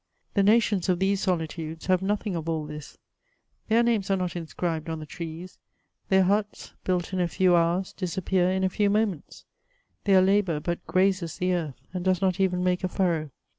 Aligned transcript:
The 0.33 0.41
nations 0.41 0.89
of 0.89 0.97
these 0.97 1.21
solitudes 1.21 1.85
have 1.85 2.01
nothing 2.01 2.35
of 2.35 2.49
all 2.49 2.65
this; 2.65 2.97
their 3.67 3.83
names 3.83 4.09
are 4.09 4.17
not 4.17 4.35
inscribed 4.35 4.89
on 4.89 4.97
the 4.97 5.05
trees; 5.05 5.59
their 6.09 6.23
huts, 6.23 6.73
built 6.83 7.13
in 7.13 7.19
a 7.19 7.27
few 7.27 7.55
hours, 7.55 7.93
disappear 7.93 8.49
in 8.49 8.63
a 8.63 8.69
few 8.69 8.89
moments; 8.89 9.45
their 10.05 10.23
labour 10.23 10.59
but 10.59 10.83
grazes 10.87 11.37
the 11.37 11.53
earth, 11.53 11.79
and 11.93 12.03
does 12.03 12.19
not 12.19 12.39
even 12.39 12.63
make 12.63 12.83
a 12.83 12.87
furrow. 12.87 13.29